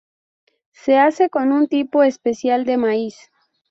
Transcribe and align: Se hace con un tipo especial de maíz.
Se 0.71 0.97
hace 0.97 1.29
con 1.29 1.51
un 1.51 1.67
tipo 1.67 2.01
especial 2.01 2.65
de 2.65 2.75
maíz. 2.77 3.29